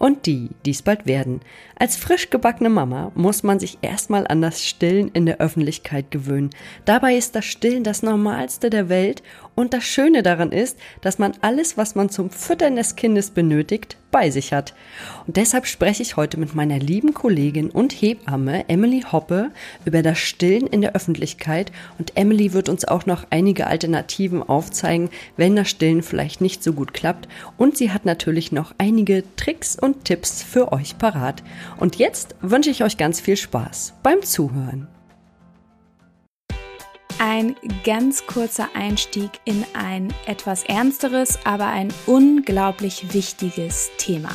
[0.00, 1.42] und die, die es bald werden.
[1.76, 6.50] Als frisch gebackene Mama muss man sich erstmal an das Stillen in der Öffentlichkeit gewöhnen.
[6.86, 9.22] Dabei ist das Stillen das Normalste der Welt
[9.54, 13.98] und das Schöne daran ist, dass man alles, was man zum Füttern des Kindes benötigt,
[14.10, 14.74] bei sich hat.
[15.26, 19.50] Und deshalb spreche ich heute mit meiner lieben Kollegin und Hebamme Emily Hoppe
[19.84, 25.10] über das Stillen in der Öffentlichkeit und Emily wird uns auch noch einige Alternativen aufzeigen,
[25.36, 29.78] wenn das Stillen vielleicht nicht so gut klappt und sie hat natürlich noch einige Tricks
[29.78, 31.42] und Tipps für euch parat.
[31.78, 34.88] Und jetzt wünsche ich euch ganz viel Spaß beim Zuhören.
[37.18, 37.54] Ein
[37.84, 44.30] ganz kurzer Einstieg in ein etwas ernsteres, aber ein unglaublich wichtiges Thema.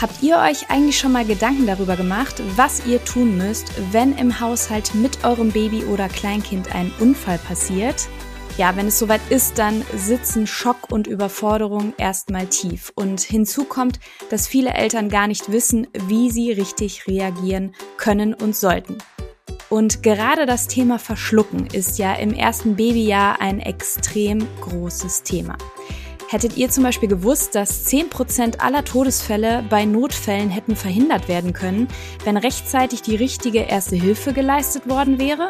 [0.00, 4.40] Habt ihr euch eigentlich schon mal Gedanken darüber gemacht, was ihr tun müsst, wenn im
[4.40, 8.08] Haushalt mit eurem Baby oder Kleinkind ein Unfall passiert?
[8.58, 12.92] Ja, wenn es soweit ist, dann sitzen Schock und Überforderung erstmal tief.
[12.94, 18.54] Und hinzu kommt, dass viele Eltern gar nicht wissen, wie sie richtig reagieren können und
[18.54, 18.98] sollten.
[19.70, 25.56] Und gerade das Thema Verschlucken ist ja im ersten Babyjahr ein extrem großes Thema.
[26.28, 31.88] Hättet ihr zum Beispiel gewusst, dass 10% aller Todesfälle bei Notfällen hätten verhindert werden können,
[32.24, 35.48] wenn rechtzeitig die richtige erste Hilfe geleistet worden wäre?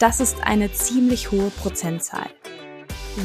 [0.00, 2.30] Das ist eine ziemlich hohe Prozentzahl.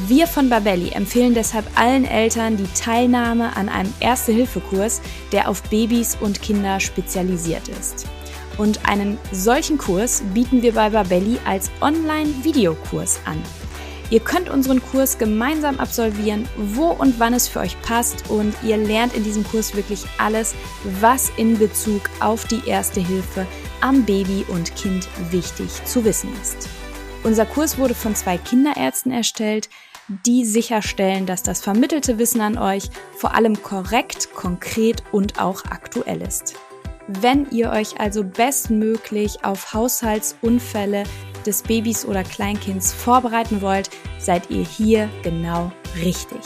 [0.07, 4.99] Wir von Babelli empfehlen deshalb allen Eltern die Teilnahme an einem Erste-Hilfe-Kurs,
[5.31, 8.07] der auf Babys und Kinder spezialisiert ist.
[8.57, 13.41] Und einen solchen Kurs bieten wir bei Babelli als Online-Videokurs an.
[14.09, 18.75] Ihr könnt unseren Kurs gemeinsam absolvieren, wo und wann es für euch passt und ihr
[18.75, 20.53] lernt in diesem Kurs wirklich alles,
[20.99, 23.47] was in Bezug auf die Erste Hilfe
[23.85, 26.67] am Baby und Kind wichtig zu wissen ist.
[27.23, 29.69] Unser Kurs wurde von zwei Kinderärzten erstellt,
[30.25, 36.23] die sicherstellen, dass das vermittelte Wissen an euch vor allem korrekt, konkret und auch aktuell
[36.23, 36.55] ist.
[37.07, 41.03] Wenn ihr euch also bestmöglich auf Haushaltsunfälle
[41.45, 45.71] des Babys oder Kleinkinds vorbereiten wollt, seid ihr hier genau
[46.03, 46.41] richtig.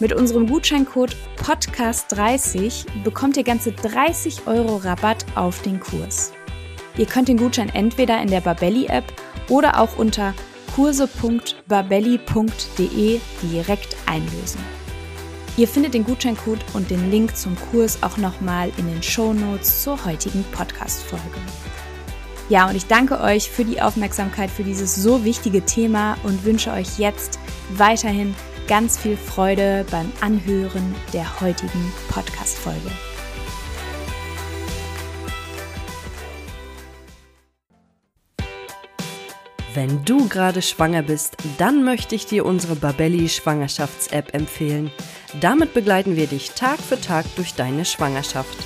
[0.00, 6.32] Mit unserem Gutscheincode Podcast30 bekommt ihr ganze 30 Euro Rabatt auf den Kurs.
[6.98, 9.04] Ihr könnt den Gutschein entweder in der Babelli-App
[9.48, 10.34] oder auch unter
[10.74, 14.60] kurse.babelli.de direkt einlösen.
[15.56, 19.82] Ihr findet den Gutscheincode und den Link zum Kurs auch nochmal in den Show Notes
[19.82, 21.24] zur heutigen Podcast-Folge.
[22.48, 26.72] Ja, und ich danke euch für die Aufmerksamkeit für dieses so wichtige Thema und wünsche
[26.72, 28.34] euch jetzt weiterhin
[28.68, 32.90] ganz viel Freude beim Anhören der heutigen Podcast-Folge.
[39.78, 44.90] Wenn du gerade schwanger bist, dann möchte ich dir unsere Babelli Schwangerschafts-App empfehlen.
[45.40, 48.58] Damit begleiten wir dich Tag für Tag durch deine Schwangerschaft.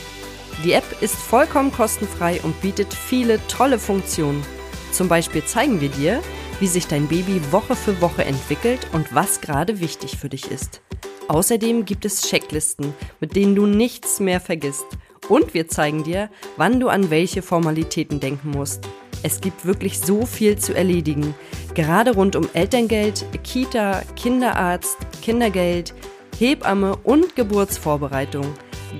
[0.64, 4.42] Die App ist vollkommen kostenfrei und bietet viele tolle Funktionen.
[4.90, 6.22] Zum Beispiel zeigen wir dir,
[6.60, 10.80] wie sich dein Baby Woche für Woche entwickelt und was gerade wichtig für dich ist.
[11.28, 14.86] Außerdem gibt es Checklisten, mit denen du nichts mehr vergisst.
[15.28, 18.88] Und wir zeigen dir, wann du an welche Formalitäten denken musst.
[19.22, 21.34] Es gibt wirklich so viel zu erledigen,
[21.74, 25.94] gerade rund um Elterngeld, Kita, Kinderarzt, Kindergeld,
[26.38, 28.46] Hebamme und Geburtsvorbereitung.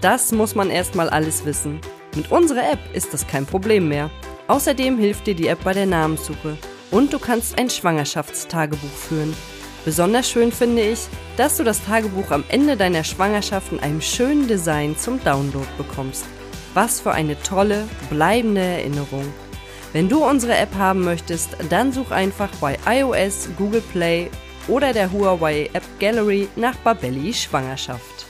[0.01, 1.81] Das muss man erstmal alles wissen.
[2.15, 4.11] Mit unserer App ist das kein Problem mehr.
[4.49, 6.56] Außerdem hilft dir die App bei der Namenssuche
[6.91, 9.34] und du kannst ein Schwangerschaftstagebuch führen.
[9.84, 11.01] Besonders schön finde ich,
[11.37, 16.25] dass du das Tagebuch am Ende deiner Schwangerschaft in einem schönen Design zum Download bekommst.
[16.75, 19.25] Was für eine tolle, bleibende Erinnerung.
[19.92, 24.30] Wenn du unsere App haben möchtest, dann such einfach bei iOS, Google Play
[24.66, 28.26] oder der Huawei App Gallery nach Babelli Schwangerschaft.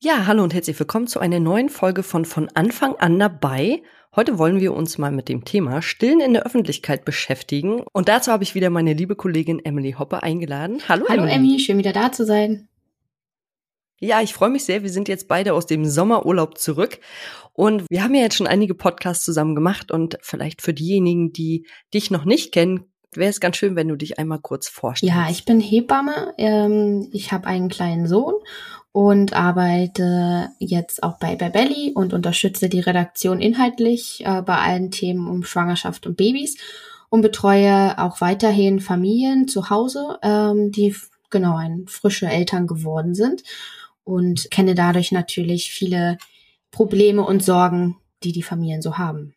[0.00, 3.82] Ja, hallo und herzlich willkommen zu einer neuen Folge von Von Anfang an dabei.
[4.14, 7.82] Heute wollen wir uns mal mit dem Thema Stillen in der Öffentlichkeit beschäftigen.
[7.92, 10.80] Und dazu habe ich wieder meine liebe Kollegin Emily Hoppe eingeladen.
[10.88, 11.58] Hallo, hallo Emily.
[11.58, 12.69] Schön wieder da zu sein.
[14.00, 14.82] Ja, ich freue mich sehr.
[14.82, 17.00] Wir sind jetzt beide aus dem Sommerurlaub zurück.
[17.52, 19.92] Und wir haben ja jetzt schon einige Podcasts zusammen gemacht.
[19.92, 23.96] Und vielleicht für diejenigen, die dich noch nicht kennen, wäre es ganz schön, wenn du
[23.96, 25.14] dich einmal kurz vorstellst.
[25.14, 26.32] Ja, ich bin Hebamme.
[26.38, 28.34] Ähm, ich habe einen kleinen Sohn
[28.92, 35.28] und arbeite jetzt auch bei Babelli und unterstütze die Redaktion inhaltlich äh, bei allen Themen
[35.28, 36.56] um Schwangerschaft und Babys
[37.10, 40.96] und betreue auch weiterhin Familien zu Hause, ähm, die
[41.28, 43.42] genau ein frische Eltern geworden sind
[44.04, 46.18] und kenne dadurch natürlich viele
[46.70, 49.34] Probleme und Sorgen, die die Familien so haben.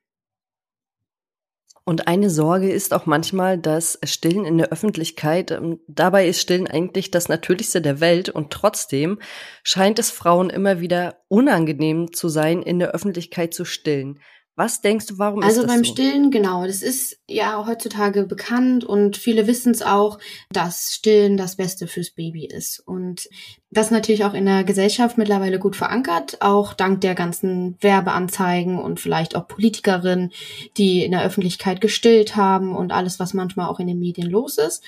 [1.86, 6.68] Und eine Sorge ist auch manchmal, dass Stillen in der Öffentlichkeit, ähm, dabei ist Stillen
[6.68, 9.19] eigentlich das Natürlichste der Welt und trotzdem
[9.63, 14.19] scheint es Frauen immer wieder unangenehm zu sein, in der Öffentlichkeit zu stillen.
[14.55, 15.91] Was denkst du, warum also ist das beim so?
[15.91, 20.19] Stillen, genau, das ist ja heutzutage bekannt und viele wissen es auch,
[20.51, 22.79] dass Stillen das Beste fürs Baby ist.
[22.79, 23.27] Und
[23.71, 29.00] das natürlich auch in der Gesellschaft mittlerweile gut verankert, auch dank der ganzen Werbeanzeigen und
[29.00, 30.31] vielleicht auch Politikerinnen,
[30.77, 34.59] die in der Öffentlichkeit gestillt haben und alles, was manchmal auch in den Medien los
[34.59, 34.83] ist.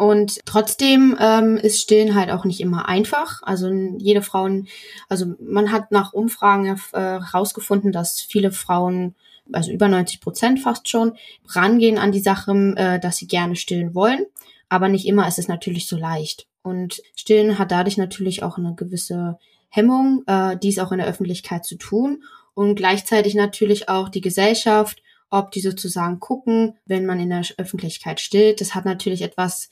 [0.00, 3.42] Und trotzdem ähm, ist Stillen halt auch nicht immer einfach.
[3.42, 4.66] Also jede Frauen,
[5.10, 6.64] also man hat nach Umfragen
[6.94, 9.14] herausgefunden, äh, dass viele Frauen,
[9.52, 11.18] also über 90 Prozent fast schon,
[11.48, 14.24] rangehen an die Sache, äh, dass sie gerne stillen wollen.
[14.70, 16.46] Aber nicht immer ist es natürlich so leicht.
[16.62, 19.38] Und Stillen hat dadurch natürlich auch eine gewisse
[19.68, 22.22] Hemmung, äh, dies auch in der Öffentlichkeit zu tun.
[22.54, 28.18] Und gleichzeitig natürlich auch die Gesellschaft, ob die sozusagen gucken, wenn man in der Öffentlichkeit
[28.18, 28.62] stillt.
[28.62, 29.68] Das hat natürlich etwas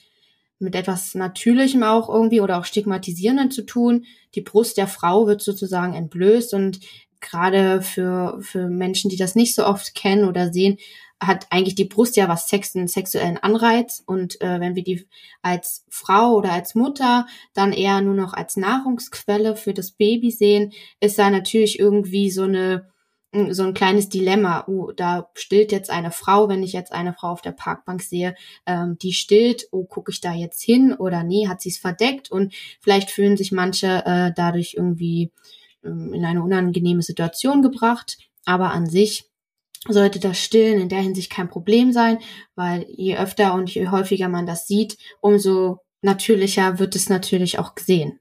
[0.58, 4.05] mit etwas Natürlichem auch irgendwie oder auch Stigmatisierenden zu tun.
[4.34, 6.81] Die Brust der Frau wird sozusagen entblößt und
[7.20, 10.78] gerade für, für Menschen, die das nicht so oft kennen oder sehen,
[11.20, 14.02] hat eigentlich die Brust ja was Sex, einen sexuellen Anreiz.
[14.06, 15.08] Und äh, wenn wir die
[15.43, 20.72] als Frau oder als Mutter dann eher nur noch als Nahrungsquelle für das Baby sehen,
[21.00, 22.88] ist da natürlich irgendwie so eine
[23.51, 24.65] so ein kleines Dilemma.
[24.67, 28.35] Uh, da stillt jetzt eine Frau, wenn ich jetzt eine Frau auf der Parkbank sehe,
[28.67, 32.31] ähm, die stillt, oh, gucke ich da jetzt hin oder nee, hat sie es verdeckt
[32.31, 35.33] und vielleicht fühlen sich manche äh, dadurch irgendwie
[35.85, 38.19] ähm, in eine unangenehme Situation gebracht.
[38.45, 39.27] Aber an sich
[39.87, 42.19] sollte das Stillen in der Hinsicht kein Problem sein,
[42.55, 47.75] weil je öfter und je häufiger man das sieht, umso natürlicher wird es natürlich auch
[47.75, 48.19] gesehen.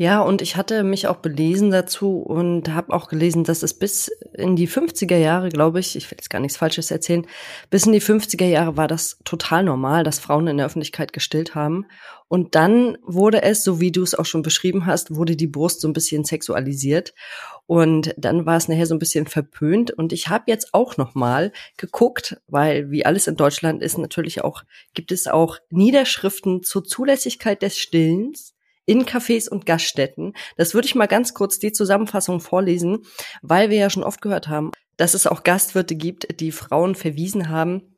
[0.00, 4.08] Ja, und ich hatte mich auch belesen dazu und habe auch gelesen, dass es bis
[4.32, 7.26] in die 50er Jahre, glaube ich, ich will jetzt gar nichts Falsches erzählen,
[7.68, 11.54] bis in die 50er Jahre war das total normal, dass Frauen in der Öffentlichkeit gestillt
[11.54, 11.84] haben.
[12.28, 15.82] Und dann wurde es, so wie du es auch schon beschrieben hast, wurde die Brust
[15.82, 17.12] so ein bisschen sexualisiert.
[17.66, 19.90] Und dann war es nachher so ein bisschen verpönt.
[19.90, 24.42] Und ich habe jetzt auch noch mal geguckt, weil wie alles in Deutschland ist natürlich
[24.42, 24.62] auch,
[24.94, 28.54] gibt es auch Niederschriften zur Zulässigkeit des Stillens
[28.90, 30.34] in Cafés und Gaststätten.
[30.56, 33.04] Das würde ich mal ganz kurz die Zusammenfassung vorlesen,
[33.40, 37.50] weil wir ja schon oft gehört haben, dass es auch Gastwirte gibt, die Frauen verwiesen
[37.50, 37.94] haben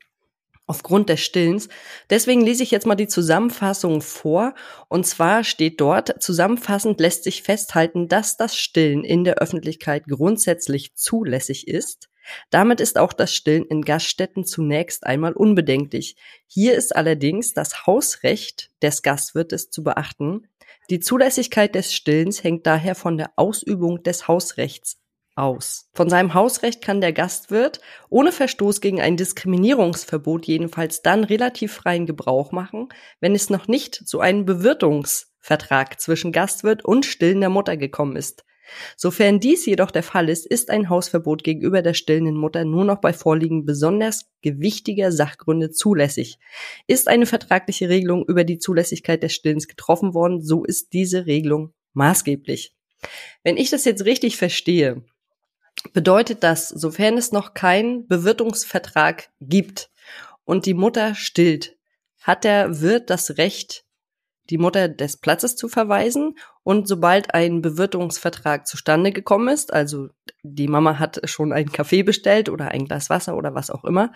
[0.67, 1.71] aufgrund des Stillens.
[2.11, 4.55] Deswegen lese ich jetzt mal die Zusammenfassung vor.
[4.89, 10.95] Und zwar steht dort, zusammenfassend lässt sich festhalten, dass das Stillen in der Öffentlichkeit grundsätzlich
[10.95, 12.11] zulässig ist.
[12.51, 16.17] Damit ist auch das Stillen in Gaststätten zunächst einmal unbedenklich.
[16.47, 20.49] Hier ist allerdings das Hausrecht des Gastwirtes zu beachten,
[20.93, 24.99] die Zulässigkeit des Stillens hängt daher von der Ausübung des Hausrechts
[25.35, 25.89] aus.
[25.95, 27.81] Von seinem Hausrecht kann der Gastwirt
[28.11, 32.91] ohne Verstoß gegen ein Diskriminierungsverbot jedenfalls dann relativ freien Gebrauch machen,
[33.21, 38.45] wenn es noch nicht zu einem Bewirtungsvertrag zwischen Gastwirt und stillender Mutter gekommen ist.
[38.97, 43.01] Sofern dies jedoch der Fall ist, ist ein Hausverbot gegenüber der stillenden Mutter nur noch
[43.01, 46.39] bei Vorliegen besonders gewichtiger Sachgründe zulässig.
[46.87, 51.73] Ist eine vertragliche Regelung über die Zulässigkeit des Stillens getroffen worden, so ist diese Regelung
[51.93, 52.75] maßgeblich.
[53.43, 55.03] Wenn ich das jetzt richtig verstehe,
[55.93, 59.91] bedeutet das, sofern es noch keinen Bewirtungsvertrag gibt
[60.45, 61.77] und die Mutter stillt,
[62.21, 63.85] hat der Wirt das Recht,
[64.51, 70.09] die Mutter des Platzes zu verweisen und sobald ein Bewirtungsvertrag zustande gekommen ist, also
[70.43, 74.13] die Mama hat schon einen Kaffee bestellt oder ein Glas Wasser oder was auch immer,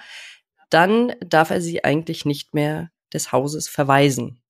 [0.70, 4.40] dann darf er sie eigentlich nicht mehr des Hauses verweisen.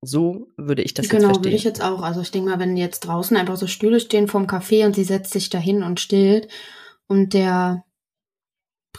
[0.00, 1.42] So würde ich das genau, jetzt verstehen.
[1.42, 2.02] Genau, würde ich jetzt auch.
[2.02, 5.04] Also ich denke mal, wenn jetzt draußen einfach so Stühle stehen vorm Café und sie
[5.04, 6.48] setzt sich dahin und stillt
[7.08, 7.84] und der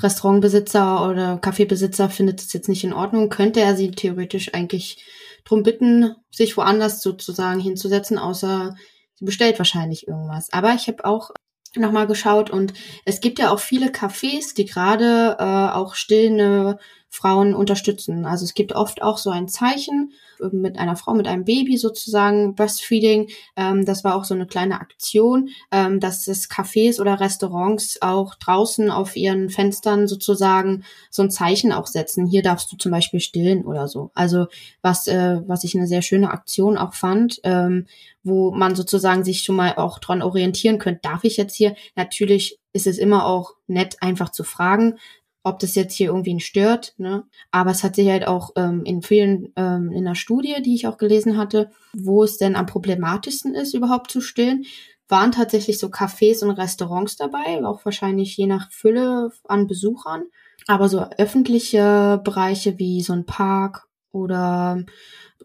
[0.02, 5.04] Restaurantbesitzer oder Kaffeebesitzer findet es jetzt nicht in Ordnung, könnte er sie theoretisch eigentlich
[5.46, 8.76] drum bitten, sich woanders sozusagen hinzusetzen, außer
[9.16, 10.52] sie bestellt wahrscheinlich irgendwas.
[10.52, 11.32] Aber ich habe auch
[11.76, 12.74] nochmal geschaut und
[13.06, 16.80] es gibt ja auch viele Cafés, die gerade äh, auch stillende
[17.10, 18.26] Frauen unterstützen.
[18.26, 21.78] Also es gibt oft auch so ein Zeichen äh, mit einer Frau, mit einem Baby
[21.78, 23.30] sozusagen, Breastfeeding.
[23.56, 28.36] Ähm, das war auch so eine kleine Aktion, ähm, dass es Cafés oder Restaurants auch
[28.36, 32.28] draußen auf ihren Fenstern sozusagen so ein Zeichen auch setzen.
[32.28, 34.12] Hier darfst du zum Beispiel stillen oder so.
[34.14, 34.46] Also
[34.82, 37.88] was, äh, was ich eine sehr schöne Aktion auch fand, ähm,
[38.24, 41.02] wo man sozusagen sich schon mal auch dran orientieren könnte.
[41.02, 41.76] Darf ich jetzt hier?
[41.96, 45.00] Natürlich ist es immer auch nett, einfach zu fragen
[45.44, 46.94] ob das jetzt hier irgendwie stört.
[46.98, 47.24] Ne?
[47.52, 50.88] Aber es hat sich halt auch ähm, in vielen, ähm, in einer Studie, die ich
[50.88, 54.66] auch gelesen hatte, wo es denn am problematischsten ist, überhaupt zu stillen,
[55.08, 60.26] waren tatsächlich so Cafés und Restaurants dabei, auch wahrscheinlich je nach Fülle an Besuchern.
[60.68, 64.84] Aber so öffentliche Bereiche wie so ein Park oder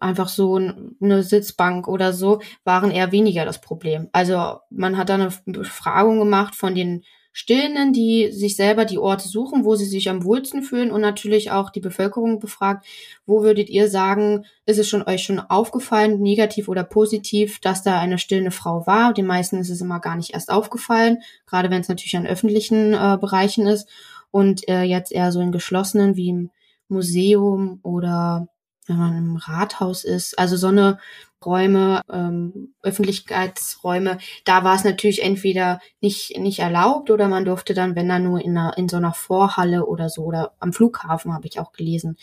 [0.01, 4.09] einfach so eine Sitzbank oder so waren eher weniger das Problem.
[4.13, 7.05] Also man hat da eine Befragung gemacht von den
[7.37, 11.51] Stillenden, die sich selber die Orte suchen, wo sie sich am wohlsten fühlen und natürlich
[11.51, 12.87] auch die Bevölkerung befragt,
[13.27, 17.99] wo würdet ihr sagen, ist es schon euch schon aufgefallen, negativ oder positiv, dass da
[17.99, 19.13] eine stillende Frau war?
[19.13, 22.95] Den meisten ist es immer gar nicht erst aufgefallen, gerade wenn es natürlich an öffentlichen
[22.95, 23.89] äh, Bereichen ist
[24.31, 26.51] und äh, jetzt eher so in geschlossenen wie im
[26.87, 28.47] Museum oder
[28.87, 30.99] wenn man im Rathaus ist, also so eine
[31.45, 37.95] Räume, ähm, Öffentlichkeitsräume, da war es natürlich entweder nicht, nicht erlaubt oder man durfte dann,
[37.97, 41.47] wenn dann nur in, einer, in so einer Vorhalle oder so oder am Flughafen habe
[41.47, 42.17] ich auch gelesen,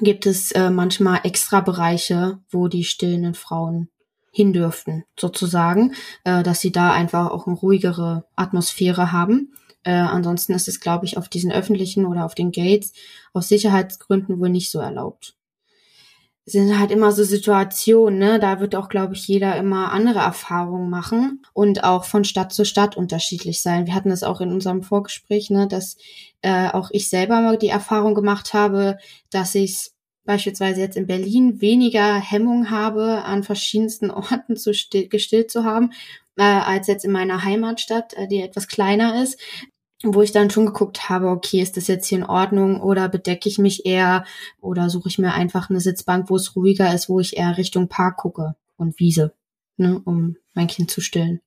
[0.00, 3.88] gibt es äh, manchmal extra Bereiche, wo die stillenden Frauen
[4.32, 5.94] hin dürften, sozusagen,
[6.24, 9.52] äh, dass sie da einfach auch eine ruhigere Atmosphäre haben.
[9.82, 12.92] Äh, ansonsten ist es, glaube ich, auf diesen öffentlichen oder auf den Gates
[13.32, 15.34] aus Sicherheitsgründen wohl nicht so erlaubt
[16.52, 18.38] sind halt immer so Situationen, ne?
[18.38, 22.64] Da wird auch, glaube ich, jeder immer andere Erfahrungen machen und auch von Stadt zu
[22.64, 23.86] Stadt unterschiedlich sein.
[23.86, 25.96] Wir hatten das auch in unserem Vorgespräch, ne, dass
[26.42, 28.98] äh, auch ich selber mal die Erfahrung gemacht habe,
[29.30, 29.90] dass ich
[30.24, 35.92] beispielsweise jetzt in Berlin weniger Hemmung habe, an verschiedensten Orten zu still, gestillt zu haben,
[36.36, 39.38] äh, als jetzt in meiner Heimatstadt, äh, die etwas kleiner ist
[40.02, 43.48] wo ich dann schon geguckt habe, okay, ist das jetzt hier in Ordnung oder bedecke
[43.48, 44.24] ich mich eher
[44.60, 47.88] oder suche ich mir einfach eine Sitzbank, wo es ruhiger ist, wo ich eher Richtung
[47.88, 49.34] Park gucke und Wiese,
[49.76, 51.40] ne, um mein Kind zu stillen.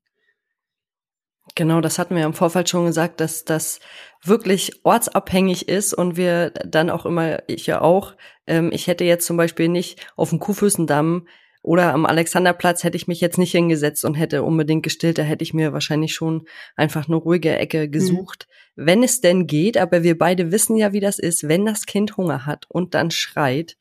[1.56, 3.80] Genau, das hatten wir im Vorfall schon gesagt, dass das
[4.24, 8.16] wirklich ortsabhängig ist und wir dann auch immer, ich ja auch,
[8.48, 11.28] ähm, ich hätte jetzt zum Beispiel nicht auf dem Kuhfüßendamm
[11.64, 15.44] oder am Alexanderplatz hätte ich mich jetzt nicht hingesetzt und hätte unbedingt gestillt, da hätte
[15.44, 17.92] ich mir wahrscheinlich schon einfach eine ruhige Ecke mhm.
[17.92, 18.86] gesucht, mhm.
[18.86, 19.78] wenn es denn geht.
[19.78, 23.12] Aber wir beide wissen ja, wie das ist, wenn das Kind Hunger hat und dann
[23.12, 23.78] schreit.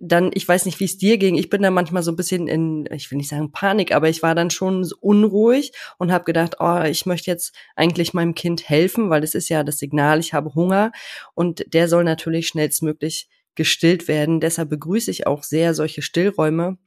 [0.00, 1.34] Dann, ich weiß nicht, wie es dir ging.
[1.34, 4.22] Ich bin da manchmal so ein bisschen in, ich will nicht sagen Panik, aber ich
[4.22, 9.10] war dann schon unruhig und habe gedacht, oh, ich möchte jetzt eigentlich meinem Kind helfen,
[9.10, 10.92] weil es ist ja das Signal, ich habe Hunger
[11.34, 14.40] und der soll natürlich schnellstmöglich gestillt werden.
[14.40, 16.78] Deshalb begrüße ich auch sehr solche Stillräume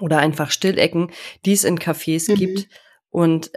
[0.00, 1.12] oder einfach Stillecken,
[1.46, 2.34] die es in Cafés mhm.
[2.34, 2.68] gibt
[3.08, 3.52] und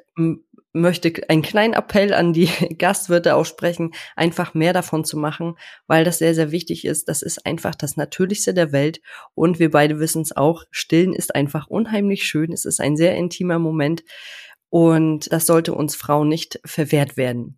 [0.74, 2.48] möchte einen kleinen Appell an die
[2.78, 7.10] Gastwirte aussprechen, einfach mehr davon zu machen, weil das sehr, sehr wichtig ist.
[7.10, 9.02] Das ist einfach das Natürlichste der Welt
[9.34, 12.54] und wir beide wissen es auch, Stillen ist einfach unheimlich schön.
[12.54, 14.04] Es ist ein sehr intimer Moment
[14.70, 17.58] und das sollte uns Frauen nicht verwehrt werden.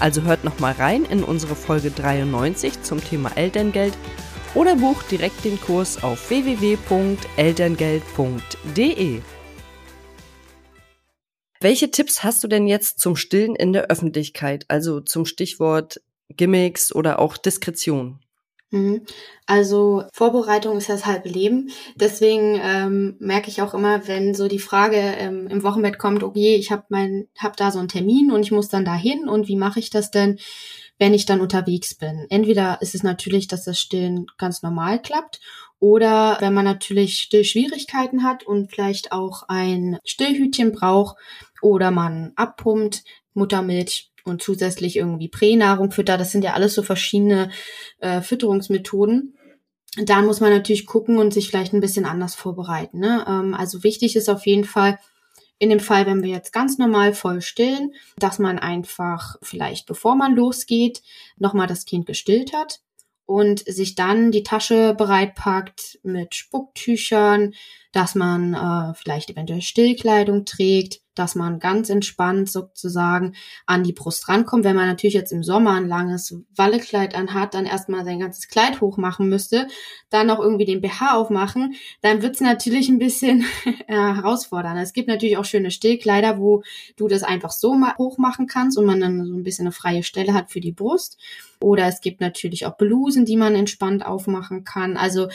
[0.00, 3.94] Also hört noch mal rein in unsere Folge 93 zum Thema Elterngeld
[4.54, 9.20] oder bucht direkt den Kurs auf www.elterngeld.de.
[11.60, 16.94] Welche Tipps hast du denn jetzt zum Stillen in der Öffentlichkeit, also zum Stichwort Gimmicks
[16.94, 18.20] oder auch Diskretion?
[18.70, 19.06] Mhm.
[19.46, 21.70] Also Vorbereitung ist das halbe Leben.
[21.96, 26.56] Deswegen ähm, merke ich auch immer, wenn so die Frage ähm, im Wochenbett kommt, okay,
[26.56, 29.56] ich habe mein, hab da so einen Termin und ich muss dann dahin und wie
[29.56, 30.38] mache ich das denn,
[30.98, 32.26] wenn ich dann unterwegs bin?
[32.28, 35.40] Entweder ist es natürlich, dass das Stillen ganz normal klappt
[35.80, 41.16] oder wenn man natürlich Stillschwierigkeiten hat und vielleicht auch ein Stillhütchen braucht
[41.62, 46.20] oder man abpumpt, Muttermilch und zusätzlich irgendwie Pränahrung füttert.
[46.20, 47.50] Das sind ja alles so verschiedene
[48.00, 49.34] äh, Fütterungsmethoden.
[49.96, 52.98] Da muss man natürlich gucken und sich vielleicht ein bisschen anders vorbereiten.
[52.98, 53.24] Ne?
[53.26, 54.98] Ähm, also wichtig ist auf jeden Fall,
[55.58, 60.14] in dem Fall, wenn wir jetzt ganz normal voll stillen, dass man einfach vielleicht, bevor
[60.14, 61.02] man losgeht,
[61.36, 62.80] nochmal das Kind gestillt hat
[63.26, 67.54] und sich dann die Tasche bereitpackt mit Spucktüchern,
[67.92, 73.34] dass man äh, vielleicht eventuell Stillkleidung trägt, dass man ganz entspannt sozusagen
[73.66, 74.64] an die Brust rankommt.
[74.64, 78.80] Wenn man natürlich jetzt im Sommer ein langes Wallekleid anhat, dann erstmal sein ganzes Kleid
[78.80, 79.66] hochmachen müsste,
[80.10, 84.80] dann noch irgendwie den BH aufmachen, dann wird's natürlich ein bisschen äh, herausfordernd.
[84.80, 86.62] Es gibt natürlich auch schöne Stillkleider, wo
[86.96, 90.34] du das einfach so hochmachen kannst und man dann so ein bisschen eine freie Stelle
[90.34, 91.18] hat für die Brust.
[91.60, 94.96] Oder es gibt natürlich auch Blusen, die man entspannt aufmachen kann.
[94.96, 95.28] Also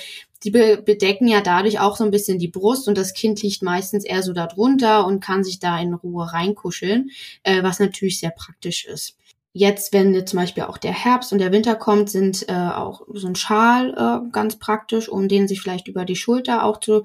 [0.44, 3.62] die be bedecken ja dadurch auch so ein bisschen die Brust und das Kind liegt
[3.62, 7.10] meistens eher so darunter und kann sich da in Ruhe reinkuscheln,
[7.44, 9.18] äh, was natürlich sehr praktisch ist.
[9.56, 13.04] Jetzt, wenn jetzt zum Beispiel auch der Herbst und der Winter kommt, sind äh, auch
[13.14, 17.04] so ein Schal äh, ganz praktisch, um den sich vielleicht über die Schulter auch zu,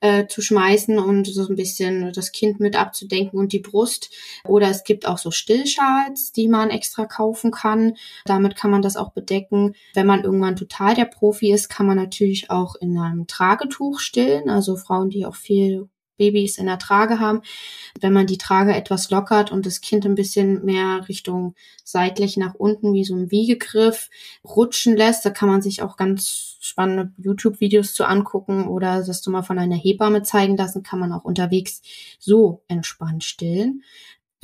[0.00, 4.10] äh, zu schmeißen und so ein bisschen das Kind mit abzudenken und die Brust.
[4.44, 7.94] Oder es gibt auch so Stillschals, die man extra kaufen kann.
[8.26, 9.74] Damit kann man das auch bedecken.
[9.92, 14.48] Wenn man irgendwann total der Profi ist, kann man natürlich auch in einem Tragetuch stillen.
[14.48, 15.88] Also Frauen, die auch viel
[16.18, 17.40] Babys in der Trage haben.
[18.00, 22.54] Wenn man die Trage etwas lockert und das Kind ein bisschen mehr Richtung seitlich nach
[22.54, 24.10] unten wie so ein Wiegegriff
[24.44, 29.30] rutschen lässt, da kann man sich auch ganz spannende YouTube-Videos zu angucken oder das du
[29.30, 31.80] mal von einer Hebamme zeigen lassen, kann man auch unterwegs
[32.18, 33.82] so entspannt stillen.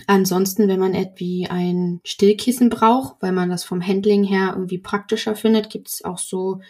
[0.06, 5.36] Ansonsten, wenn man irgendwie ein Stillkissen braucht, weil man das vom Handling her irgendwie praktischer
[5.36, 6.60] findet, gibt es auch so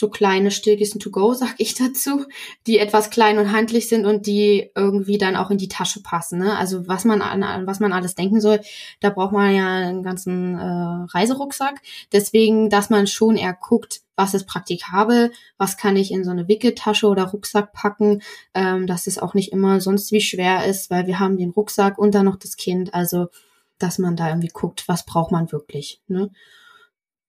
[0.00, 2.24] so kleine Stillkissen to go, sag ich dazu,
[2.66, 6.38] die etwas klein und handlich sind und die irgendwie dann auch in die Tasche passen.
[6.38, 6.56] Ne?
[6.56, 8.60] Also was man an, was man alles denken soll,
[9.00, 11.82] da braucht man ja einen ganzen äh, Reiserucksack.
[12.12, 16.48] Deswegen, dass man schon eher guckt, was ist praktikabel, was kann ich in so eine
[16.48, 18.22] Wickeltasche oder Rucksack packen,
[18.54, 21.98] ähm, dass es auch nicht immer sonst wie schwer ist, weil wir haben den Rucksack
[21.98, 22.94] und dann noch das Kind.
[22.94, 23.28] Also
[23.78, 26.00] dass man da irgendwie guckt, was braucht man wirklich.
[26.06, 26.30] Ne?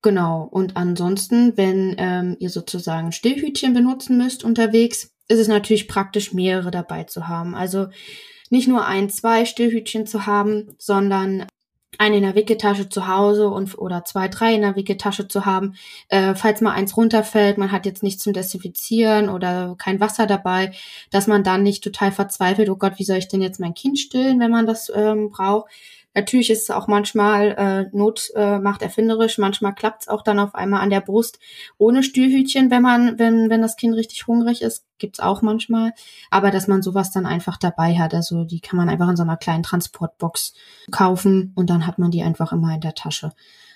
[0.01, 0.47] Genau.
[0.49, 6.71] Und ansonsten, wenn ähm, ihr sozusagen Stillhütchen benutzen müsst unterwegs, ist es natürlich praktisch, mehrere
[6.71, 7.55] dabei zu haben.
[7.55, 7.87] Also
[8.49, 11.45] nicht nur ein, zwei Stillhütchen zu haben, sondern
[11.97, 15.75] eine in der Wickeltasche zu Hause und oder zwei, drei in der Wickeltasche zu haben,
[16.09, 20.71] äh, falls mal eins runterfällt, man hat jetzt nichts zum Desinfizieren oder kein Wasser dabei,
[21.11, 23.99] dass man dann nicht total verzweifelt, oh Gott, wie soll ich denn jetzt mein Kind
[23.99, 25.69] stillen, wenn man das ähm, braucht,
[26.13, 27.51] Natürlich ist es auch manchmal
[27.91, 31.39] äh, Not äh, macht erfinderisch, manchmal klappt es auch dann auf einmal an der Brust
[31.77, 35.93] ohne Stühlhütchen, wenn man, wenn, wenn das Kind richtig hungrig ist, gibt's auch manchmal.
[36.29, 39.23] Aber dass man sowas dann einfach dabei hat, also die kann man einfach in so
[39.23, 40.53] einer kleinen Transportbox
[40.91, 43.31] kaufen und dann hat man die einfach immer in der Tasche.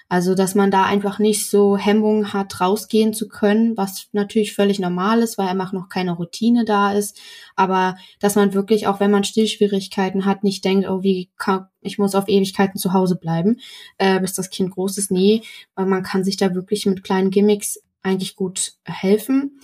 [0.08, 4.78] Also, dass man da einfach nicht so Hemmungen hat, rausgehen zu können, was natürlich völlig
[4.78, 7.20] normal ist, weil einfach noch keine Routine da ist.
[7.56, 11.98] Aber dass man wirklich, auch wenn man Stillschwierigkeiten hat, nicht denkt, oh, wie kann, ich
[11.98, 13.58] muss auf Ewigkeiten zu Hause bleiben,
[13.98, 15.10] äh, bis das Kind groß ist.
[15.10, 15.41] Nee,
[15.74, 19.60] weil man kann sich da wirklich mit kleinen Gimmicks eigentlich gut helfen.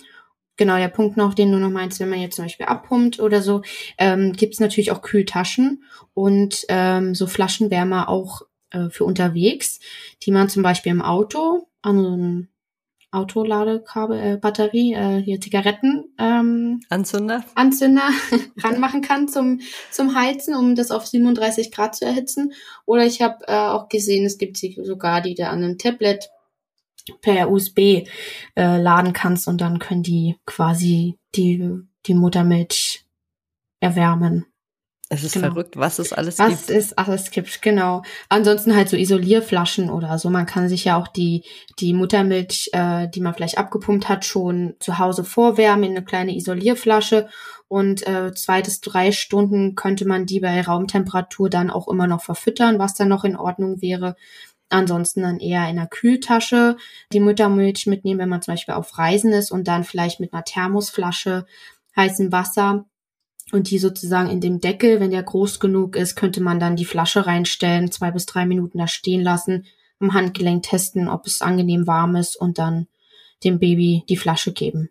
[0.56, 3.42] Genau, der Punkt noch, den du noch meinst, wenn man jetzt zum Beispiel abpumpt oder
[3.42, 3.62] so,
[3.96, 9.80] ähm, gibt es natürlich auch Kühltaschen und ähm, so Flaschenwärmer auch äh, für unterwegs,
[10.22, 12.48] die man zum Beispiel im Auto an so ein
[13.12, 18.08] Autoladekabel, äh, Batterie, äh, hier Zigaretten ähm, Anzünder, Anzünder
[18.58, 22.54] ranmachen kann zum zum Heizen, um das auf 37 Grad zu erhitzen.
[22.86, 26.30] Oder ich habe äh, auch gesehen, es gibt sogar die da an einem Tablet
[27.20, 27.78] per USB
[28.56, 31.68] äh, laden kannst und dann können die quasi die
[32.06, 33.04] die Muttermilch
[33.80, 34.46] erwärmen.
[35.12, 35.48] Es ist genau.
[35.48, 36.62] verrückt, was es alles was gibt.
[36.62, 38.02] Was es alles gibt, genau.
[38.30, 40.30] Ansonsten halt so Isolierflaschen oder so.
[40.30, 41.44] Man kann sich ja auch die,
[41.78, 46.34] die Muttermilch, äh, die man vielleicht abgepumpt hat, schon zu Hause vorwärmen in eine kleine
[46.34, 47.28] Isolierflasche.
[47.68, 52.22] Und äh, zwei bis drei Stunden könnte man die bei Raumtemperatur dann auch immer noch
[52.22, 54.16] verfüttern, was dann noch in Ordnung wäre.
[54.70, 56.78] Ansonsten dann eher in einer Kühltasche
[57.12, 60.44] die Muttermilch mitnehmen, wenn man zum Beispiel auf Reisen ist und dann vielleicht mit einer
[60.44, 61.44] Thermosflasche
[61.96, 62.86] heißem Wasser
[63.50, 66.84] und die sozusagen in dem Deckel, wenn der groß genug ist, könnte man dann die
[66.84, 69.66] Flasche reinstellen, zwei bis drei Minuten da stehen lassen,
[69.98, 72.86] am Handgelenk testen, ob es angenehm warm ist und dann
[73.44, 74.90] dem Baby die Flasche geben.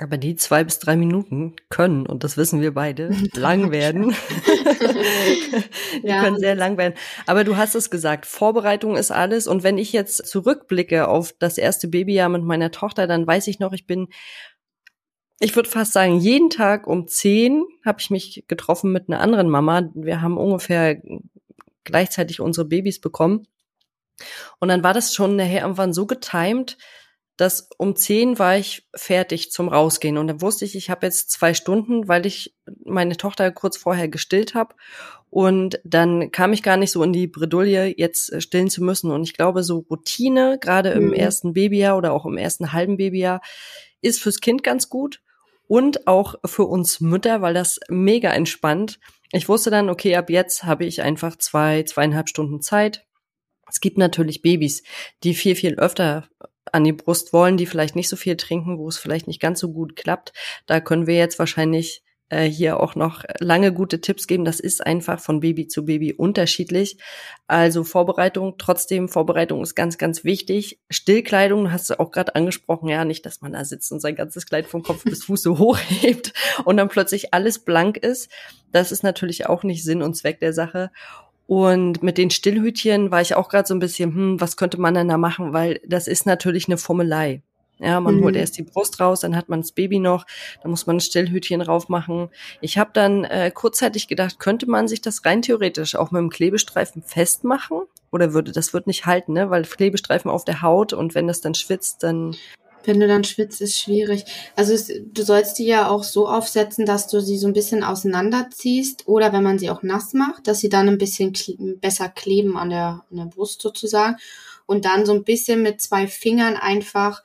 [0.00, 4.14] Aber die zwei bis drei Minuten können, und das wissen wir beide, lang werden.
[6.02, 6.22] die ja.
[6.22, 6.94] können sehr lang werden.
[7.26, 9.46] Aber du hast es gesagt, Vorbereitung ist alles.
[9.46, 13.58] Und wenn ich jetzt zurückblicke auf das erste Babyjahr mit meiner Tochter, dann weiß ich
[13.58, 14.08] noch, ich bin
[15.40, 19.48] ich würde fast sagen, jeden Tag um zehn habe ich mich getroffen mit einer anderen
[19.48, 19.90] Mama.
[19.94, 21.00] Wir haben ungefähr
[21.84, 23.46] gleichzeitig unsere Babys bekommen.
[24.58, 26.76] Und dann war das schon nachher irgendwann so getimed,
[27.38, 30.18] dass um zehn war ich fertig zum Rausgehen.
[30.18, 34.08] Und dann wusste ich, ich habe jetzt zwei Stunden, weil ich meine Tochter kurz vorher
[34.08, 34.74] gestillt habe.
[35.30, 39.10] Und dann kam ich gar nicht so in die Bredouille, jetzt stillen zu müssen.
[39.10, 41.12] Und ich glaube, so Routine, gerade im mhm.
[41.14, 43.40] ersten Babyjahr oder auch im ersten halben Babyjahr,
[44.02, 45.22] ist fürs Kind ganz gut.
[45.70, 48.98] Und auch für uns Mütter, weil das mega entspannt.
[49.30, 53.06] Ich wusste dann, okay, ab jetzt habe ich einfach zwei, zweieinhalb Stunden Zeit.
[53.68, 54.82] Es gibt natürlich Babys,
[55.22, 56.28] die viel, viel öfter
[56.72, 59.60] an die Brust wollen, die vielleicht nicht so viel trinken, wo es vielleicht nicht ganz
[59.60, 60.32] so gut klappt.
[60.66, 64.44] Da können wir jetzt wahrscheinlich äh, hier auch noch lange gute Tipps geben.
[64.44, 66.96] Das ist einfach von Baby zu Baby unterschiedlich.
[67.46, 70.80] Also Vorbereitung, trotzdem Vorbereitung ist ganz, ganz wichtig.
[70.88, 74.46] Stillkleidung, hast du auch gerade angesprochen, ja, nicht, dass man da sitzt und sein ganzes
[74.46, 76.32] Kleid vom Kopf bis Fuß so hochhebt
[76.64, 78.30] und dann plötzlich alles blank ist.
[78.72, 80.90] Das ist natürlich auch nicht Sinn und Zweck der Sache.
[81.46, 84.94] Und mit den Stillhütchen war ich auch gerade so ein bisschen, hm, was könnte man
[84.94, 85.52] denn da machen?
[85.52, 87.42] Weil das ist natürlich eine Formelei.
[87.80, 88.24] Ja, man mhm.
[88.24, 90.26] holt erst die Brust raus, dann hat man das Baby noch,
[90.62, 92.28] dann muss man ein Stillhütchen raufmachen.
[92.60, 96.30] Ich habe dann äh, kurzzeitig gedacht, könnte man sich das rein theoretisch auch mit dem
[96.30, 97.82] Klebestreifen festmachen?
[98.12, 99.50] Oder würde das wird nicht halten, ne?
[99.50, 102.36] Weil Klebestreifen auf der Haut und wenn das dann schwitzt, dann
[102.84, 104.24] wenn du dann schwitzt, ist schwierig.
[104.56, 107.84] Also es, du sollst die ja auch so aufsetzen, dass du sie so ein bisschen
[107.84, 112.08] auseinanderziehst oder wenn man sie auch nass macht, dass sie dann ein bisschen kle besser
[112.08, 114.16] kleben an der, an der Brust sozusagen
[114.66, 117.22] und dann so ein bisschen mit zwei Fingern einfach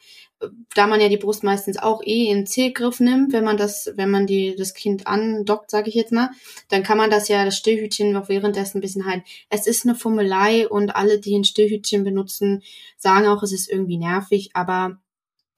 [0.74, 4.12] da man ja die Brust meistens auch eh in Zählgriff nimmt, wenn man das, wenn
[4.12, 6.30] man die, das Kind andockt, sage ich jetzt mal,
[6.70, 9.24] dann kann man das ja, das Stillhütchen noch währenddessen ein bisschen halten.
[9.50, 12.64] Es ist eine Fummelei und alle, die ein Stillhütchen benutzen,
[12.98, 15.00] sagen auch, es ist irgendwie nervig, aber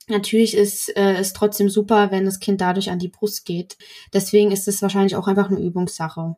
[0.10, 3.78] Natürlich ist äh, es trotzdem super, wenn das Kind dadurch an die Brust geht.
[4.14, 6.38] Deswegen ist es wahrscheinlich auch einfach eine Übungssache.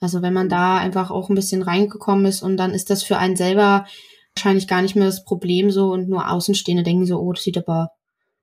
[0.00, 3.16] Also wenn man da einfach auch ein bisschen reingekommen ist und dann ist das für
[3.16, 3.86] einen selber
[4.36, 7.58] wahrscheinlich gar nicht mehr das Problem so und nur Außenstehende denken so, oh, das sieht
[7.58, 7.90] aber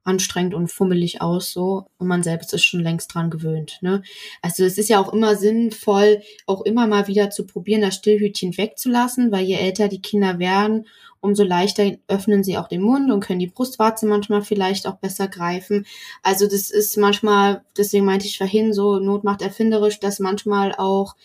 [0.03, 3.77] anstrengend und fummelig aus so und man selbst ist schon längst dran gewöhnt.
[3.81, 4.01] Ne?
[4.41, 8.57] Also es ist ja auch immer sinnvoll, auch immer mal wieder zu probieren, das Stillhütchen
[8.57, 10.87] wegzulassen, weil je älter die Kinder werden,
[11.19, 15.27] umso leichter öffnen sie auch den Mund und können die Brustwarze manchmal vielleicht auch besser
[15.27, 15.85] greifen.
[16.23, 21.15] Also das ist manchmal, deswegen meinte ich vorhin so, Not macht erfinderisch, dass manchmal auch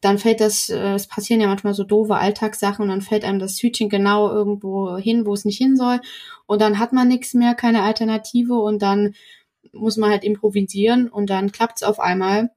[0.00, 3.38] dann fällt das, äh, es passieren ja manchmal so doofe Alltagssachen und dann fällt einem
[3.38, 6.00] das Hütchen genau irgendwo hin, wo es nicht hin soll.
[6.46, 9.14] Und dann hat man nichts mehr, keine Alternative und dann
[9.72, 12.50] muss man halt improvisieren und dann klappt's auf einmal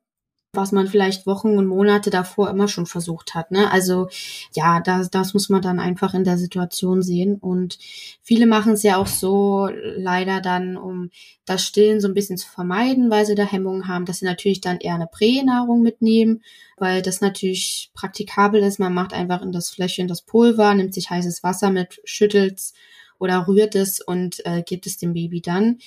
[0.52, 3.52] was man vielleicht Wochen und Monate davor immer schon versucht hat.
[3.52, 3.72] Ne?
[3.72, 4.10] Also
[4.54, 7.36] ja, das, das muss man dann einfach in der Situation sehen.
[7.36, 7.78] Und
[8.24, 11.12] viele machen es ja auch so leider dann, um
[11.46, 14.60] das Stillen so ein bisschen zu vermeiden, weil sie da Hemmungen haben, dass sie natürlich
[14.60, 16.42] dann eher eine Pränahrung mitnehmen,
[16.78, 18.80] weil das natürlich praktikabel ist.
[18.80, 22.74] Man macht einfach in das Fläschchen das Pulver, nimmt sich heißes Wasser mit, schüttelt's
[23.20, 25.78] oder rührt es und äh, gibt es dem Baby dann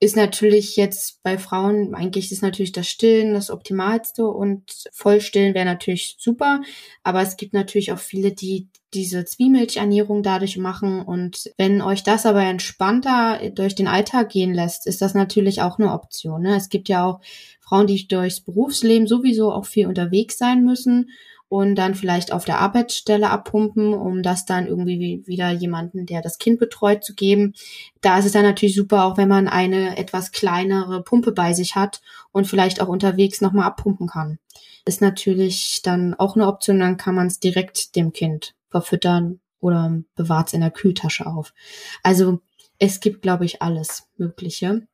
[0.00, 5.64] ist natürlich jetzt bei Frauen, eigentlich ist natürlich das Stillen das Optimalste und Vollstillen wäre
[5.64, 6.62] natürlich super.
[7.02, 11.02] Aber es gibt natürlich auch viele, die diese Zwiemilchernährung dadurch machen.
[11.02, 15.78] Und wenn euch das aber entspannter durch den Alltag gehen lässt, ist das natürlich auch
[15.78, 16.42] eine Option.
[16.42, 16.56] Ne?
[16.56, 17.20] Es gibt ja auch
[17.60, 21.10] Frauen, die durchs Berufsleben sowieso auch viel unterwegs sein müssen
[21.48, 26.38] und dann vielleicht auf der Arbeitsstelle abpumpen, um das dann irgendwie wieder jemanden, der das
[26.38, 27.54] Kind betreut, zu geben.
[28.00, 31.76] Da ist es dann natürlich super, auch wenn man eine etwas kleinere Pumpe bei sich
[31.76, 32.00] hat
[32.32, 34.38] und vielleicht auch unterwegs nochmal abpumpen kann.
[34.84, 40.02] Ist natürlich dann auch eine Option, dann kann man es direkt dem Kind verfüttern oder
[40.14, 41.54] bewahrt es in der Kühltasche auf.
[42.02, 42.40] Also
[42.78, 44.86] es gibt, glaube ich, alles Mögliche.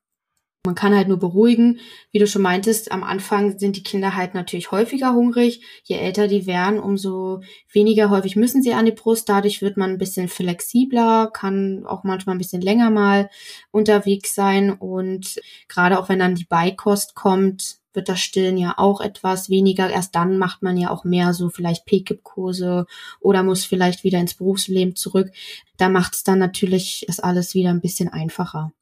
[0.67, 1.81] Man kann halt nur beruhigen.
[2.13, 5.63] Wie du schon meintest, am Anfang sind die Kinder halt natürlich häufiger hungrig.
[5.85, 7.41] Je älter die werden, umso
[7.73, 9.27] weniger häufig müssen sie an die Brust.
[9.31, 13.31] Dadurch wird man ein bisschen flexibler, kann auch manchmal ein bisschen länger mal
[13.71, 14.71] unterwegs sein.
[14.71, 19.89] Und gerade auch wenn dann die Beikost kommt, wird das Stillen ja auch etwas weniger.
[19.89, 22.85] Erst dann macht man ja auch mehr so vielleicht PKIP-Kurse
[23.19, 25.31] oder muss vielleicht wieder ins Berufsleben zurück.
[25.79, 28.73] Da macht es dann natürlich das alles wieder ein bisschen einfacher.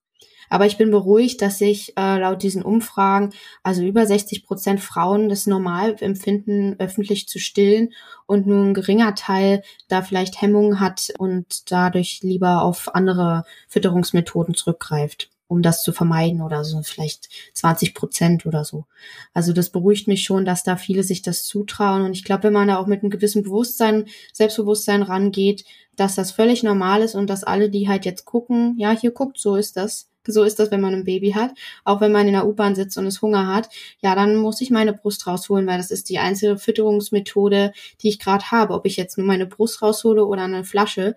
[0.49, 3.31] Aber ich bin beruhigt, dass sich äh, laut diesen Umfragen
[3.63, 7.93] also über 60 Prozent Frauen das normal empfinden, öffentlich zu stillen
[8.27, 14.55] und nur ein geringer Teil da vielleicht Hemmungen hat und dadurch lieber auf andere Fütterungsmethoden
[14.55, 18.85] zurückgreift um das zu vermeiden oder so, vielleicht 20 Prozent oder so.
[19.33, 22.03] Also das beruhigt mich schon, dass da viele sich das zutrauen.
[22.03, 25.65] Und ich glaube, wenn man da auch mit einem gewissen Bewusstsein, Selbstbewusstsein rangeht,
[25.97, 29.39] dass das völlig normal ist und dass alle, die halt jetzt gucken, ja, hier guckt,
[29.39, 31.53] so ist das, so ist das, wenn man ein Baby hat.
[31.85, 33.69] Auch wenn man in der U-Bahn sitzt und es Hunger hat,
[34.01, 38.19] ja, dann muss ich meine Brust rausholen, weil das ist die einzige Fütterungsmethode, die ich
[38.19, 38.75] gerade habe.
[38.75, 41.17] Ob ich jetzt nur meine Brust raushole oder eine Flasche.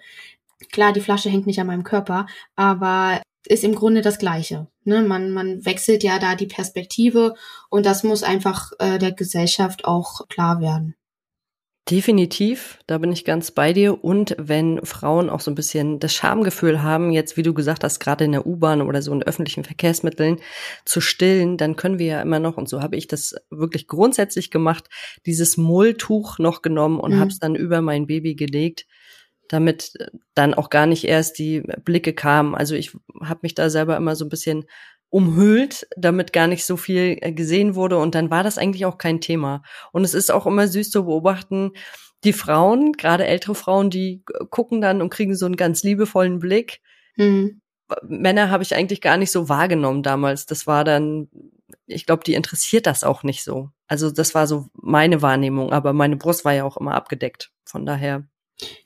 [0.72, 4.68] Klar, die Flasche hängt nicht an meinem Körper, aber ist im Grunde das Gleiche.
[4.84, 5.02] Ne?
[5.02, 7.34] Man, man wechselt ja da die Perspektive
[7.70, 10.96] und das muss einfach äh, der Gesellschaft auch klar werden.
[11.90, 14.04] Definitiv, da bin ich ganz bei dir.
[14.04, 18.00] Und wenn Frauen auch so ein bisschen das Schamgefühl haben, jetzt, wie du gesagt hast,
[18.00, 20.38] gerade in der U-Bahn oder so in öffentlichen Verkehrsmitteln
[20.86, 24.52] zu stillen, dann können wir ja immer noch, und so habe ich das wirklich grundsätzlich
[24.52, 24.90] gemacht,
[25.26, 27.20] dieses Mulltuch noch genommen und mhm.
[27.20, 28.86] habe es dann über mein Baby gelegt,
[29.48, 29.94] damit
[30.36, 32.54] dann auch gar nicht erst die Blicke kamen.
[32.54, 34.66] Also ich habe mich da selber immer so ein bisschen
[35.12, 37.98] umhüllt, damit gar nicht so viel äh, gesehen wurde.
[37.98, 39.62] Und dann war das eigentlich auch kein Thema.
[39.92, 41.74] Und es ist auch immer süß zu beobachten,
[42.24, 46.82] die Frauen, gerade ältere Frauen, die gucken dann und kriegen so einen ganz liebevollen Blick.
[47.18, 47.62] Mhm.
[48.04, 50.46] Männer habe ich eigentlich gar nicht so wahrgenommen damals.
[50.46, 51.30] Das war dann,
[51.88, 53.70] ich glaube, die interessiert das auch nicht so.
[53.88, 57.52] Also das war so meine Wahrnehmung, aber meine Brust war ja auch immer abgedeckt.
[57.66, 58.24] Von daher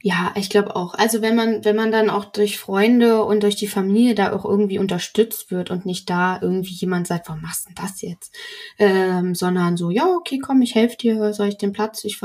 [0.02, 0.94] ja, ich glaube auch.
[0.94, 4.46] Also wenn man, wenn man dann auch durch Freunde und durch die Familie da auch
[4.46, 8.34] irgendwie unterstützt wird und nicht da irgendwie jemand sagt, warum machst du denn das jetzt?
[8.78, 12.20] Ähm, sondern so, ja, okay, komm, ich helfe dir, soll ich den Platz, ich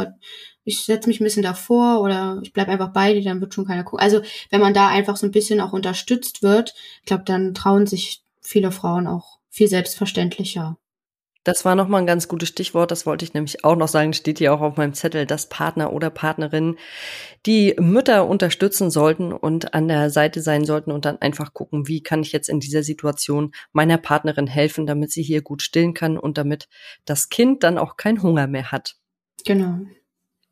[0.64, 3.66] ich setze mich ein bisschen davor oder ich bleib einfach bei dir, dann wird schon
[3.66, 4.00] keiner gucken.
[4.00, 7.86] Also wenn man da einfach so ein bisschen auch unterstützt wird, ich glaube, dann trauen
[7.86, 10.76] sich viele Frauen auch viel selbstverständlicher
[11.44, 12.90] das war nochmal ein ganz gutes Stichwort.
[12.90, 14.12] Das wollte ich nämlich auch noch sagen.
[14.12, 16.76] Steht hier auch auf meinem Zettel, dass Partner oder Partnerinnen
[17.46, 22.02] die Mütter unterstützen sollten und an der Seite sein sollten und dann einfach gucken, wie
[22.02, 26.18] kann ich jetzt in dieser Situation meiner Partnerin helfen, damit sie hier gut stillen kann
[26.18, 26.68] und damit
[27.06, 28.96] das Kind dann auch keinen Hunger mehr hat.
[29.46, 29.80] Genau.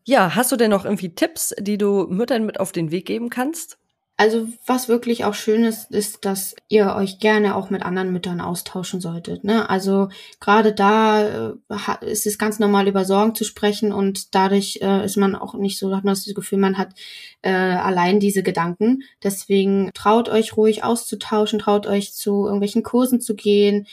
[0.05, 3.29] Ja, hast du denn noch irgendwie Tipps, die du Müttern mit auf den Weg geben
[3.29, 3.79] kannst?
[4.21, 8.41] Also was wirklich auch schön ist, ist, dass ihr euch gerne auch mit anderen Müttern
[8.41, 9.45] austauschen solltet.
[9.45, 9.71] Ne?
[9.71, 10.09] Also
[10.41, 11.53] gerade da äh,
[12.01, 15.79] ist es ganz normal, über Sorgen zu sprechen und dadurch äh, ist man auch nicht
[15.79, 16.95] so, hat man das Gefühl, man hat
[17.43, 19.05] äh, allein diese Gedanken.
[19.23, 23.87] Deswegen traut euch ruhig auszutauschen, traut euch zu irgendwelchen Kursen zu gehen,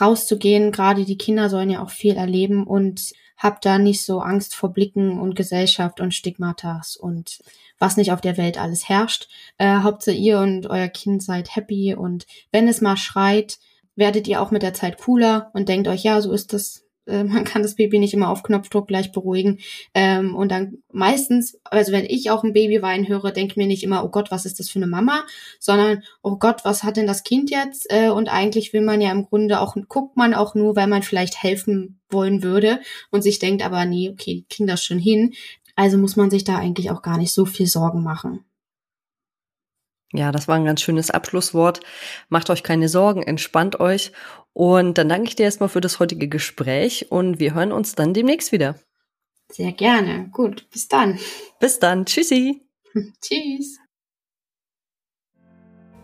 [0.00, 0.70] rauszugehen.
[0.70, 4.72] Gerade die Kinder sollen ja auch viel erleben und habt da nicht so Angst vor
[4.72, 7.40] Blicken und Gesellschaft und Stigmatas und
[7.80, 9.28] was nicht auf der Welt alles herrscht.
[9.58, 13.58] Äh, Hauptsache ihr und euer Kind seid happy und wenn es mal schreit,
[13.96, 16.84] werdet ihr auch mit der Zeit cooler und denkt euch, ja, so ist das.
[17.06, 19.58] Äh, man kann das Baby nicht immer auf Knopfdruck gleich beruhigen.
[19.94, 23.82] Ähm, und dann meistens, also wenn ich auch ein Baby weinen höre, denke mir nicht
[23.82, 25.24] immer, oh Gott, was ist das für eine Mama,
[25.58, 27.86] sondern, oh Gott, was hat denn das Kind jetzt?
[27.90, 31.02] Äh, und eigentlich will man ja im Grunde auch, guckt man auch nur, weil man
[31.02, 35.32] vielleicht helfen wollen würde und sich denkt, aber nee, okay, die kriegen das schon hin.
[35.80, 38.44] Also muss man sich da eigentlich auch gar nicht so viel Sorgen machen.
[40.12, 41.80] Ja, das war ein ganz schönes Abschlusswort.
[42.28, 44.12] Macht euch keine Sorgen, entspannt euch.
[44.52, 48.12] Und dann danke ich dir erstmal für das heutige Gespräch und wir hören uns dann
[48.12, 48.74] demnächst wieder.
[49.50, 50.28] Sehr gerne.
[50.28, 51.18] Gut, bis dann.
[51.60, 52.04] Bis dann.
[52.04, 52.60] Tschüssi.
[53.22, 53.78] Tschüss.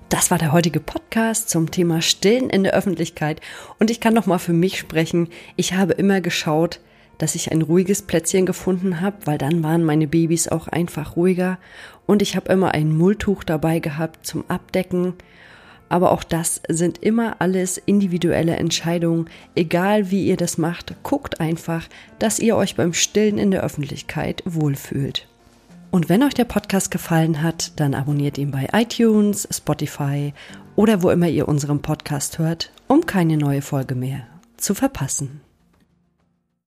[0.08, 3.42] Das war der heutige Podcast zum Thema Stillen in der Öffentlichkeit
[3.78, 5.28] und ich kann noch mal für mich sprechen.
[5.56, 6.80] Ich habe immer geschaut,
[7.18, 11.58] dass ich ein ruhiges Plätzchen gefunden habe, weil dann waren meine Babys auch einfach ruhiger
[12.06, 15.14] und ich habe immer ein Mulltuch dabei gehabt zum Abdecken.
[15.88, 19.30] Aber auch das sind immer alles individuelle Entscheidungen.
[19.54, 21.86] Egal wie ihr das macht, guckt einfach,
[22.18, 25.28] dass ihr euch beim Stillen in der Öffentlichkeit wohlfühlt.
[25.92, 30.34] Und wenn euch der Podcast gefallen hat, dann abonniert ihn bei iTunes, Spotify
[30.74, 34.26] oder wo immer ihr unseren Podcast hört, um keine neue Folge mehr
[34.56, 35.40] zu verpassen.